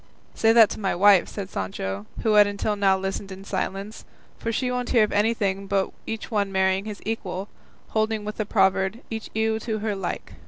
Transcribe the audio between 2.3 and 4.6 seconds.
had until now listened in silence, "for